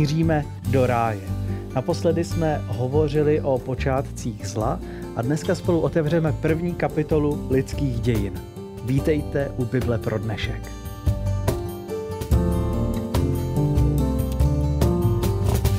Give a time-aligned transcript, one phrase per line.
[0.00, 1.20] míříme do ráje.
[1.74, 4.80] Naposledy jsme hovořili o počátcích zla
[5.16, 8.40] a dneska spolu otevřeme první kapitolu lidských dějin.
[8.84, 10.72] Vítejte u Bible pro dnešek.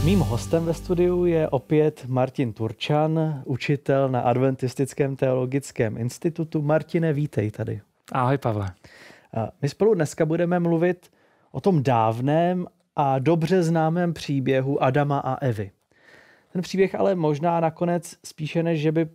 [0.05, 6.61] Mým hostem ve studiu je opět Martin Turčan, učitel na Adventistickém teologickém institutu.
[6.61, 7.81] Martine, vítej tady.
[8.11, 8.71] Ahoj, Pavle.
[9.61, 11.11] My spolu dneska budeme mluvit
[11.51, 12.67] o tom dávném
[13.03, 15.71] a dobře známém příběhu Adama a Evy.
[16.53, 19.09] Ten příběh ale možná nakonec spíše než, že by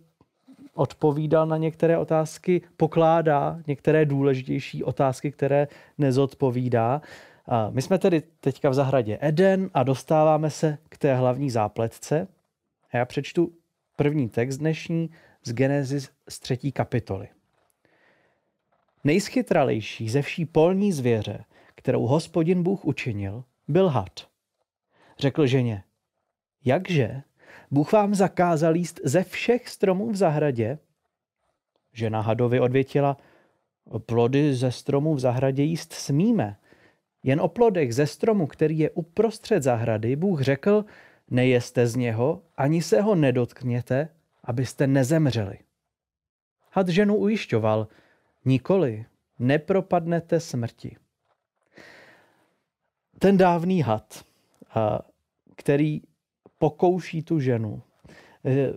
[0.73, 7.01] odpovídal na některé otázky, pokládá některé důležitější otázky, které nezodpovídá.
[7.69, 12.27] My jsme tedy teďka v zahradě Eden a dostáváme se k té hlavní zápletce.
[12.91, 13.51] A já přečtu
[13.95, 15.09] první text dnešní
[15.43, 17.27] z Genesis z třetí kapitoly.
[19.03, 21.43] Nejschytralejší ze vší polní zvěře,
[21.75, 24.27] kterou hospodin Bůh učinil, byl had.
[25.19, 25.83] Řekl ženě,
[26.65, 27.21] jakže?
[27.71, 30.79] Bůh vám zakázal jíst ze všech stromů v zahradě?
[31.93, 33.17] Žena hadovi odvětila,
[34.05, 36.57] plody ze stromů v zahradě jíst smíme,
[37.23, 40.85] jen o plodech ze stromu, který je uprostřed zahrady, Bůh řekl,
[41.29, 44.09] nejeste z něho, ani se ho nedotkněte,
[44.43, 45.59] abyste nezemřeli.
[46.71, 47.87] Had ženu ujišťoval,
[48.45, 49.05] nikoli,
[49.39, 50.97] nepropadnete smrti.
[53.19, 54.23] Ten dávný had,
[55.55, 56.01] který
[56.57, 57.81] pokouší tu ženu,
[58.45, 58.73] e,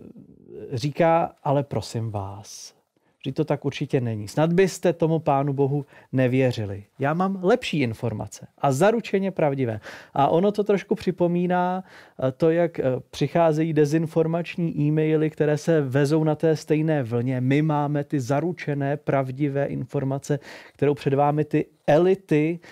[0.73, 2.81] říká, ale prosím vás,
[3.25, 4.27] že to tak určitě není.
[4.27, 6.83] Snad byste tomu Pánu Bohu nevěřili.
[6.99, 9.79] Já mám lepší informace a zaručeně pravdivé.
[10.13, 16.23] A ono to trošku připomíná eh, to, jak eh, přicházejí dezinformační e-maily, které se vezou
[16.23, 17.41] na té stejné vlně.
[17.41, 20.39] My máme ty zaručené pravdivé informace,
[20.73, 22.67] kterou před vámi ty elity, eh,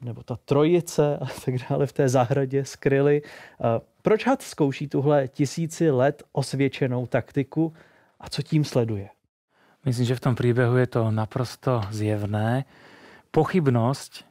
[0.00, 3.22] nebo ta trojice a tak dále v té zahradě skryly.
[4.02, 7.72] Proč had zkouší tuhle tisíci let osvědčenou taktiku
[8.20, 9.08] a co tím sleduje?
[9.84, 12.64] Myslím, že v tom príbehu je to naprosto zjevné.
[13.30, 14.24] Pochybnosť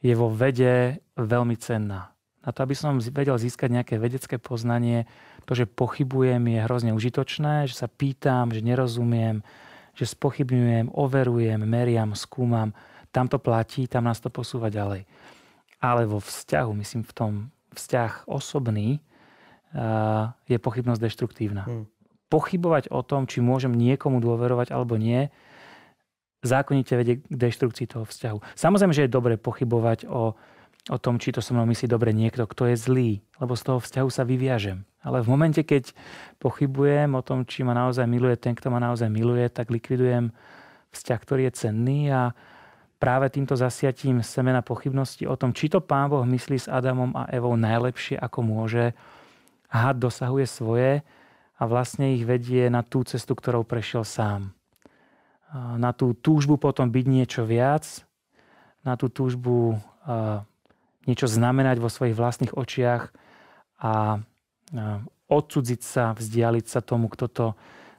[0.00, 2.16] je vo vede veľmi cenná.
[2.46, 5.04] Na to, aby som vedel získať nejaké vedecké poznanie,
[5.44, 9.42] to, že pochybujem, je hrozne užitočné, že sa pýtam, že nerozumiem,
[9.98, 12.70] že spochybňujem, overujem, meriam, skúmam.
[13.16, 15.08] Tam to platí, tam nás to posúva ďalej.
[15.80, 17.32] Ale vo vzťahu, myslím v tom
[17.72, 19.00] vzťah osobný,
[20.44, 21.64] je pochybnosť deštruktívna.
[21.64, 21.88] Hmm
[22.26, 25.30] pochybovať o tom, či môžem niekomu dôverovať alebo nie,
[26.42, 28.38] zákonite vedie k deštrukcii toho vzťahu.
[28.54, 30.34] Samozrejme, že je dobre pochybovať o,
[30.90, 33.78] o tom, či to so mnou myslí dobre niekto, kto je zlý, lebo z toho
[33.82, 34.86] vzťahu sa vyviažem.
[35.02, 35.94] Ale v momente, keď
[36.42, 40.34] pochybujem o tom, či ma naozaj miluje ten, kto ma naozaj miluje, tak likvidujem
[40.90, 42.34] vzťah, ktorý je cenný a
[42.96, 47.28] práve týmto zasiatím semena pochybnosti o tom, či to Pán Boh myslí s Adamom a
[47.28, 48.96] Evou najlepšie, ako môže,
[49.68, 50.90] had dosahuje svoje
[51.56, 54.52] a vlastne ich vedie na tú cestu, ktorou prešiel sám.
[55.54, 58.04] Na tú túžbu potom byť niečo viac,
[58.84, 59.80] na tú túžbu
[61.06, 63.14] niečo znamenať vo svojich vlastných očiach
[63.78, 64.20] a
[65.26, 67.46] odsudziť sa, vzdialiť sa tomu, kto to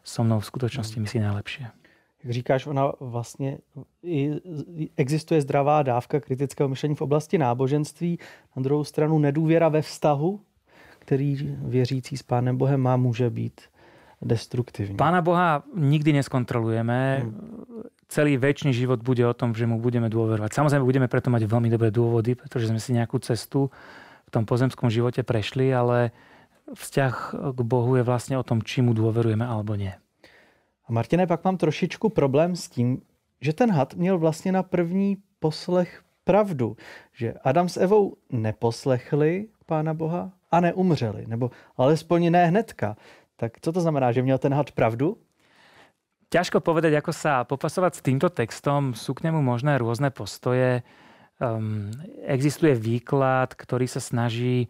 [0.08, 1.68] so mnou v skutočnosti myslí najlepšie.
[2.28, 3.58] Jak říkáš, ona vlastně
[4.98, 8.20] existuje zdravá dávka kritického myšlení v oblasti náboženství,
[8.56, 10.40] na druhou stranu nedůvěra ve vztahu
[11.08, 13.62] který věřící s Pánem Bohem má, může být
[14.22, 15.00] destruktivní.
[15.00, 17.24] Pána Boha nikdy neskontrolujeme.
[17.24, 17.88] Hmm.
[18.12, 20.52] Celý väčší život bude o tom, že mu budeme dôverovať.
[20.56, 23.68] Samozrejme, budeme preto mať veľmi dobré dôvody, pretože sme si nejakú cestu
[24.28, 26.16] v tom pozemskom živote prešli, ale
[26.72, 27.14] vzťah
[27.52, 29.92] k Bohu je vlastne o tom, či mu dôverujeme alebo nie.
[30.88, 33.02] A Martine, pak mám trošičku problém s tím,
[33.42, 36.78] že ten had měl vlastně na první poslech pravdu,
[37.14, 42.98] že Adam s Evou neposlechli Pána Boha, a neumřeli, nebo alespoň ne hnedka.
[43.36, 45.18] Tak co to znamená, že měl ten had pravdu?
[46.28, 48.92] Ťažko povedať, ako sa popasovať s týmto textom.
[48.92, 50.84] Sú k nemu možné rôzne postoje.
[51.40, 51.88] Um,
[52.28, 54.68] existuje výklad, ktorý sa snaží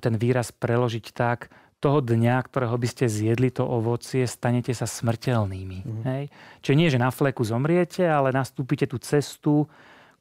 [0.00, 5.78] ten výraz preložiť tak, toho dňa, ktorého by ste zjedli to ovocie, stanete sa smrteľnými.
[5.84, 6.02] Mm.
[6.08, 6.22] Hej?
[6.64, 9.68] Čiže nie, že na fleku zomriete, ale nastúpite tú cestu,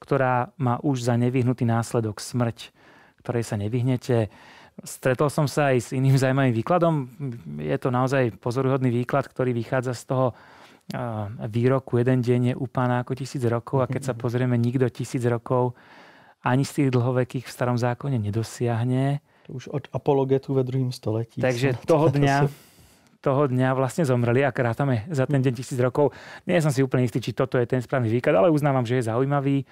[0.04, 2.76] ktorá má už za nevyhnutý následok smrť,
[3.24, 4.28] ktorej sa nevyhnete.
[4.84, 7.08] Stretol som sa aj s iným zaujímavým výkladom.
[7.64, 10.28] Je to naozaj pozoruhodný výklad, ktorý vychádza z toho
[11.50, 15.26] výroku jeden deň je u pána ako tisíc rokov a keď sa pozrieme, nikto tisíc
[15.26, 15.74] rokov
[16.46, 19.18] ani z tých dlhovekých v starom zákone nedosiahne.
[19.46, 21.38] To už od apologetu ve druhém století.
[21.42, 22.50] Takže toho dňa,
[23.22, 26.14] toho dňa vlastne zomreli a krátame za ten deň tisíc rokov.
[26.50, 29.10] Nie som si úplne istý, či toto je ten správny výklad, ale uznávam, že je
[29.10, 29.70] zaujímavý.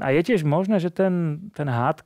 [0.00, 2.04] A je tiež možné, že ten, ten hád,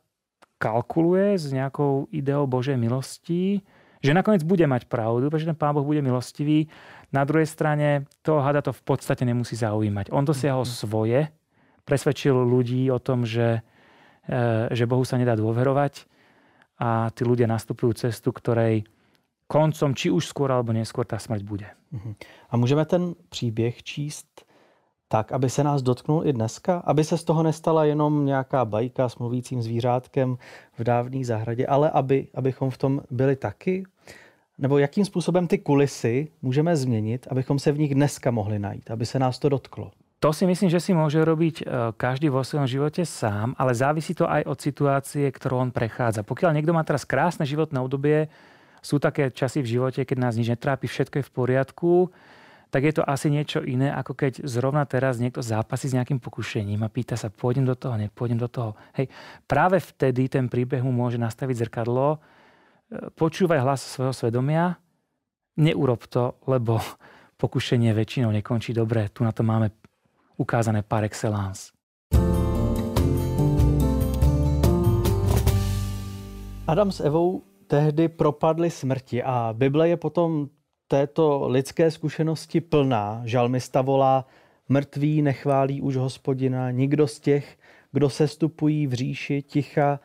[0.63, 3.67] kalkuluje s nejakou ideou Božej milosti,
[3.99, 6.71] že nakoniec bude mať pravdu, pretože ten Pán Boh bude milostivý.
[7.11, 10.15] Na druhej strane toho hada to v podstate nemusí zaujímať.
[10.15, 10.83] On dosiahol mm-hmm.
[10.87, 11.21] svoje,
[11.83, 13.63] presvedčil ľudí o tom, že,
[14.31, 16.07] e, že Bohu sa nedá dôverovať
[16.83, 18.83] a tí ľudia nastupujú cestu, ktorej
[19.47, 21.69] koncom, či už skôr alebo neskôr, tá smrť bude.
[21.95, 22.15] Mhm.
[22.51, 24.27] A můžeme ten příběh číst
[25.09, 26.83] tak, aby se nás dotknul i dneska?
[26.85, 30.39] Aby se z toho nestala jenom nějaká bajka s mluvícím zvířátkem
[30.79, 33.85] v dávné zahradě, ale aby, abychom v tom byli taky?
[34.59, 39.07] Nebo jakým způsobem ty kulisy můžeme změnit, abychom se v nich dneska mohli najít, aby
[39.07, 39.91] se nás to dotklo?
[40.23, 41.65] To si myslím, že si môže robiť e,
[41.99, 46.23] každý vo svojom živote sám, ale závisí to aj od situácie, ktorou on prechádza.
[46.23, 48.31] Pokiaľ niekto má teraz krásne životné obdobie,
[48.79, 51.93] sú také časy v živote, keď nás nič netrápi, všetko je v poriadku,
[52.71, 56.87] tak je to asi niečo iné, ako keď zrovna teraz niekto zápasí s nejakým pokušením
[56.87, 58.79] a pýta sa, pôjdem do toho, nepôjdem do toho.
[58.95, 59.11] Hej,
[59.51, 62.19] práve vtedy ten príbeh mu môže nastaviť zrkadlo, e,
[63.19, 64.79] počúvaj hlas svojho svedomia,
[65.59, 66.79] neurob to, lebo
[67.43, 69.11] pokušenie väčšinou nekončí dobre.
[69.11, 69.82] Tu na to máme
[70.43, 71.71] ukázané par excellence.
[76.67, 80.49] Adam s Evou tehdy propadli smrti a Bible je potom
[80.89, 83.23] této lidské zkušenosti plná.
[83.25, 84.27] Žalmista volá,
[84.69, 87.59] mrtví nechválí už hospodina, nikdo z těch,
[87.93, 90.01] kdo se stupují v říši ticha,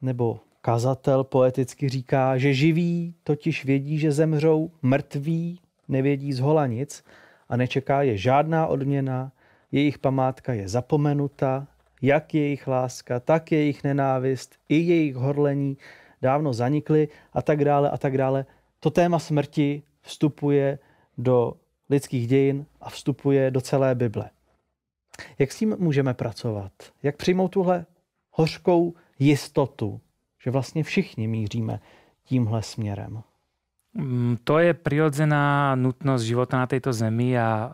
[0.00, 7.04] nebo kazatel poeticky říká, že živí totiž vědí, že zemřou, mrtví nevědí z hola nic
[7.48, 9.32] a nečeká je žádná odměna,
[9.72, 11.66] jejich památka je zapomenuta,
[12.02, 15.76] jak jejich láska, tak jejich nenávist, i jejich horlení
[16.22, 18.46] dávno zanikly a tak dále a tak dále.
[18.80, 20.78] To téma smrti vstupuje
[21.18, 21.54] do
[21.90, 24.30] lidských dějin a vstupuje do celé Bible.
[25.38, 26.72] Jak s tím můžeme pracovat?
[27.02, 27.86] Jak přijmout tuhle
[28.30, 30.00] hořkou jistotu,
[30.44, 31.80] že vlastně všichni míříme
[32.24, 33.22] tímhle směrem?
[33.94, 37.72] Mm, to je prirodzená nutnosť života na tejto zemi a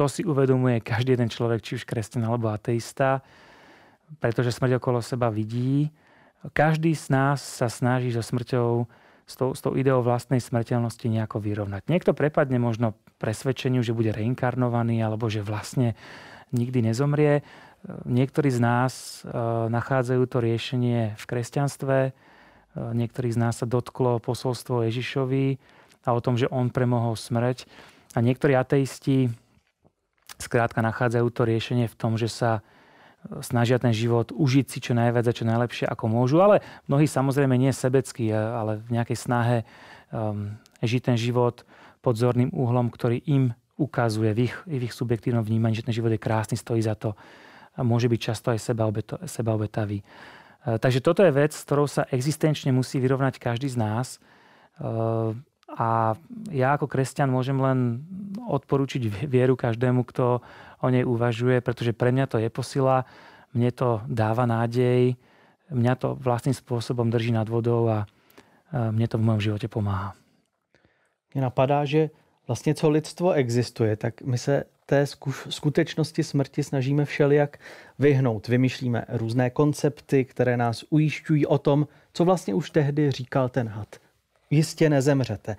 [0.00, 3.20] to si uvedomuje každý jeden človek, či už kresťan alebo ateista,
[4.16, 5.92] pretože smrť okolo seba vidí.
[6.56, 8.88] Každý z nás sa snaží so smrťou,
[9.28, 11.84] s tou, s tou ideou vlastnej smrteľnosti nejako vyrovnať.
[11.92, 15.92] Niekto prepadne možno presvedčeniu, že bude reinkarnovaný alebo že vlastne
[16.48, 17.44] nikdy nezomrie.
[18.08, 19.36] Niektorí z nás e,
[19.68, 22.10] nachádzajú to riešenie v kresťanstve, e,
[22.72, 25.60] niektorých z nás sa dotklo posolstvo Ježišovi
[26.08, 27.68] a o tom, že on premohol smrť.
[28.16, 29.28] A niektorí ateisti
[30.40, 34.92] skrátka nachádzajú to riešenie v tom, že sa e, snažia ten život užiť si čo
[34.96, 39.18] najviac a čo najlepšie ako môžu, ale mnohí samozrejme nie sebecky, e, ale v nejakej
[39.20, 39.56] snahe
[40.10, 41.62] um, žiť ten život
[42.00, 46.12] pod zorným úhlom, ktorý im ukazuje v ich, v ich subjektívnom vnímaní, že ten život
[46.12, 47.16] je krásny, stojí za to
[47.76, 48.60] a môže byť často aj
[49.24, 50.00] sebaobetavý.
[50.00, 50.04] E,
[50.76, 54.08] takže toto je vec, s ktorou sa existenčne musí vyrovnať každý z nás.
[55.78, 56.18] A
[56.50, 58.02] ja ako kresťan môžem len
[58.48, 60.42] odporúčiť vieru každému, kto
[60.82, 63.06] o nej uvažuje, pretože pre mňa to je posila,
[63.54, 65.14] mne to dáva nádej,
[65.70, 68.06] mňa to vlastným spôsobom drží nad vodou a
[68.72, 70.14] mne to v mojom živote pomáha.
[71.34, 72.10] Mně napadá, že
[72.46, 75.06] vlastně co lidstvo existuje, tak my se té
[75.48, 77.58] skutečnosti smrti snažíme všelijak
[77.98, 78.48] vyhnout.
[78.48, 83.96] Vymýšlíme různé koncepty, které nás ujišťují o tom, co vlastně už tehdy říkal ten had
[84.50, 85.56] jistě nezemřete.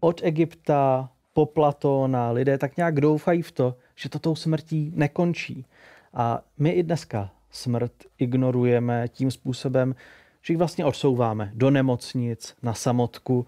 [0.00, 5.66] Od Egypta po Platóna lidé tak nějak doufají v to, že to tou smrtí nekončí.
[6.14, 9.94] A my i dneska smrt ignorujeme tím způsobem,
[10.42, 13.46] že ji vlastně odsouváme do nemocnic, na samotku.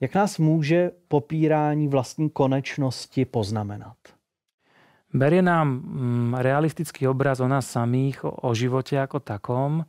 [0.00, 3.96] Jak nás může popírání vlastní konečnosti poznamenat?
[5.14, 9.86] Berie nám mm, realistický obraz o nás samých, o, o živote ako takom.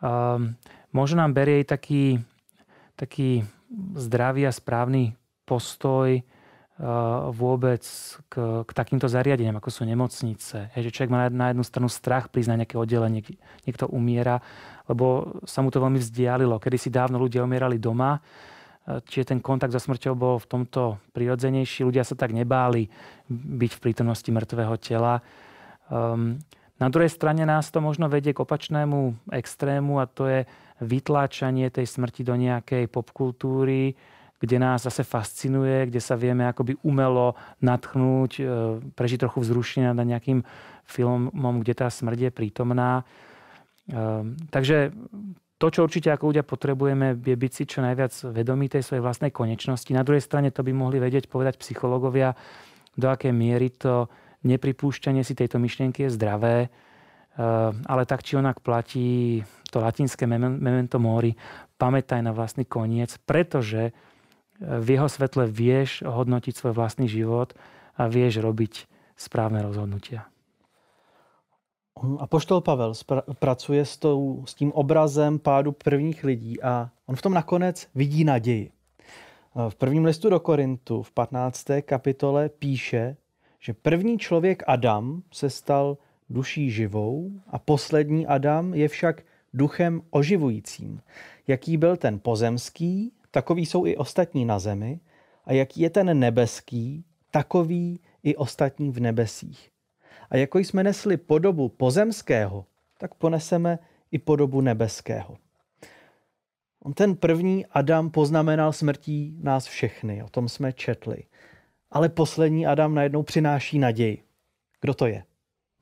[0.00, 0.56] Um,
[0.92, 2.22] možno nám berie i taký
[2.94, 3.42] taký
[3.98, 6.22] zdravý a správny postoj eh,
[7.34, 7.84] vôbec
[8.30, 8.34] k,
[8.64, 10.72] k takýmto zariadeniam, ako sú nemocnice.
[10.74, 13.22] Je, že človek má na jednu stranu strach prísť na nejaké oddelenie,
[13.68, 14.40] niekto umiera,
[14.88, 16.62] lebo sa mu to veľmi vzdialilo.
[16.62, 20.98] Kedy si dávno ľudia umierali doma, eh, čiže ten kontakt so smrťou bol v tomto
[21.12, 21.84] prirodzenejší.
[21.84, 22.88] Ľudia sa tak nebáli
[23.30, 25.20] byť v prítomnosti mŕtvého tela.
[25.92, 26.40] Um,
[26.74, 30.40] na druhej strane nás to možno vedie k opačnému extrému a to je
[30.84, 33.96] vytláčanie tej smrti do nejakej popkultúry,
[34.38, 37.32] kde nás zase fascinuje, kde sa vieme akoby umelo
[37.64, 38.42] natchnúť, e,
[38.92, 40.44] prežiť trochu vzrušenia nad nejakým
[40.84, 43.00] filmom, kde tá smrť je prítomná.
[43.00, 43.04] E,
[44.52, 44.92] takže
[45.56, 49.32] to, čo určite ako ľudia potrebujeme, je byť si čo najviac vedomí tej svojej vlastnej
[49.32, 49.88] konečnosti.
[49.96, 52.36] Na druhej strane to by mohli vedieť povedať psychológovia,
[52.94, 54.12] do akej miery to
[54.44, 56.68] nepripúšťanie si tejto myšlienky je zdravé,
[57.88, 59.42] ale tak či onak platí
[59.74, 61.34] to latinské memento mori,
[61.74, 63.90] pamätaj na vlastný koniec, pretože
[64.62, 67.58] v jeho svetle vieš hodnotiť svoj vlastný život
[67.98, 68.86] a vieš robiť
[69.18, 70.30] správne rozhodnutia.
[71.94, 72.94] A poštol Pavel
[73.38, 78.24] pracuje s, tou, s tím obrazem pádu prvních lidí a on v tom nakonec vidí
[78.24, 78.70] naději.
[79.54, 81.66] V prvním listu do Korintu v 15.
[81.82, 83.16] kapitole píše,
[83.58, 85.98] že první člověk Adam se stal
[86.30, 89.22] duší živou a poslední Adam je však
[89.54, 91.02] duchem oživujícím.
[91.46, 95.00] Jaký byl ten pozemský, takový jsou i ostatní na zemi
[95.44, 99.70] a jaký je ten nebeský, takový i ostatní v nebesích.
[100.30, 102.66] A jako jsme nesli podobu pozemského,
[102.98, 103.78] tak poneseme
[104.10, 105.36] i podobu nebeského.
[106.82, 111.24] On ten první Adam poznamenal smrtí nás všechny, o tom jsme četli.
[111.90, 114.22] Ale poslední Adam najednou přináší naději.
[114.80, 115.24] Kdo to je?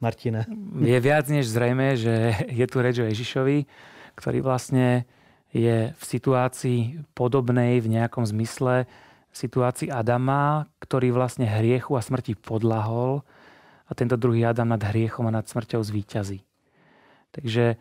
[0.02, 0.44] Martine?
[0.82, 3.64] Je viac než zrejme, že je tu reč o Ježišovi,
[4.18, 5.06] ktorý vlastne
[5.54, 8.90] je v situácii podobnej v nejakom zmysle
[9.32, 13.24] situácii Adama, ktorý vlastne hriechu a smrti podlahol
[13.88, 16.44] a tento druhý Adam nad hriechom a nad smrťou zvíťazí.
[17.32, 17.76] Takže e,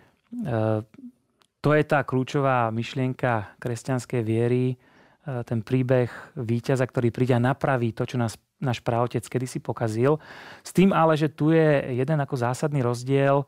[1.59, 4.79] to je tá kľúčová myšlienka kresťanskej viery,
[5.21, 10.17] ten príbeh víťaza, ktorý príde a napraví to, čo nás náš praotec kedysi pokazil.
[10.65, 13.45] S tým ale, že tu je jeden ako zásadný rozdiel,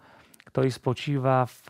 [0.49, 1.67] ktorý spočíva v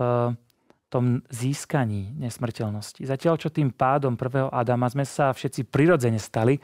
[0.91, 3.01] tom získaní nesmrteľnosti.
[3.07, 6.60] Zatiaľ, čo tým pádom prvého Adama sme sa všetci prirodzene stali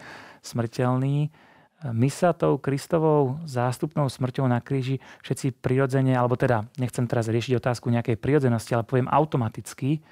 [0.45, 1.31] smrteľní,
[1.79, 7.55] my sa tou Kristovou zástupnou smrťou na kríži všetci prirodzene, alebo teda nechcem teraz riešiť
[7.55, 10.03] otázku nejakej prirodzenosti, ale poviem automaticky,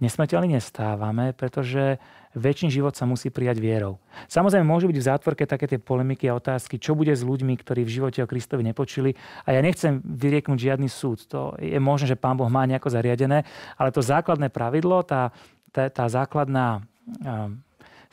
[0.00, 2.00] nesmrteľní nestávame, pretože
[2.32, 4.00] väčší život sa musí prijať vierou.
[4.26, 7.84] Samozrejme, môžu byť v zátvorke také tie polemiky a otázky, čo bude s ľuďmi, ktorí
[7.84, 9.12] v živote o Kristovi nepočuli.
[9.44, 11.28] A ja nechcem vyrieknúť žiadny súd.
[11.28, 13.44] To je možné, že Pán Boh má nejako zariadené,
[13.76, 15.30] ale to základné pravidlo, tá,
[15.70, 16.80] tá, tá základná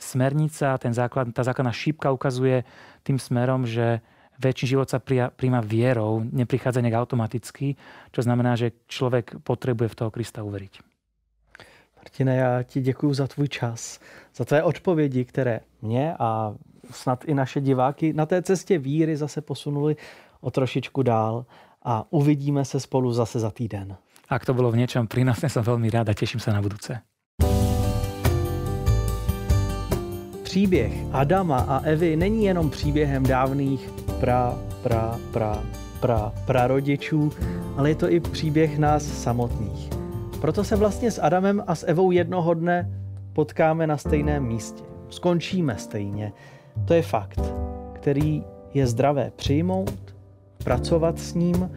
[0.00, 2.64] smernica, ten základ, tá základná šípka ukazuje
[3.04, 4.04] tým smerom, že
[4.40, 7.76] väčší život sa príjma vierou, neprichádza nejak automaticky,
[8.08, 10.89] čo znamená, že človek potrebuje v toho Krista uveriť.
[12.00, 14.00] Martine, já ti děkuji za tvůj čas,
[14.36, 16.54] za tvé odpovědi, které mě a
[16.90, 19.96] snad i naše diváky na té cestě víry zase posunuli
[20.40, 21.46] o trošičku dál
[21.82, 23.96] a uvidíme se spolu zase za týden.
[24.28, 27.00] Ak to bylo v něčem prínosné, jsem velmi rád a těším se na budouce.
[30.42, 33.90] Příběh Adama a Evy není jenom příběhem dávných
[34.20, 35.62] pra, pra, pra,
[36.00, 37.32] pra, prarodičů,
[37.76, 39.99] ale je to i příběh nás samotných.
[40.40, 42.90] Proto se vlastně s Adamem a s Evou jednoho dne
[43.32, 44.84] potkáme na stejném místě.
[45.08, 46.32] Skončíme stejně.
[46.84, 47.40] To je fakt,
[47.92, 48.44] který
[48.74, 50.14] je zdravé přijmout,
[50.64, 51.70] pracovat s ním.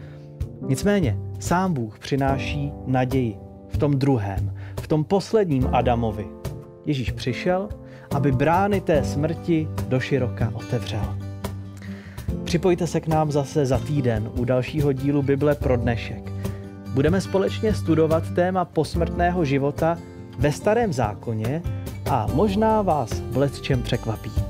[0.66, 3.36] Nicméně sám Bůh přináší naději
[3.68, 6.26] v tom druhém, v tom posledním Adamovi.
[6.86, 7.68] Ježíš přišel,
[8.14, 11.16] aby brány té smrti do široka otevřel.
[12.44, 16.33] Připojte se k nám zase za týden u dalšího dílu Bible pro dnešek.
[16.94, 19.98] Budeme společně studovat téma posmrtného života
[20.38, 21.62] ve starém zákoně
[22.10, 24.43] a možná vás v čem překvapí.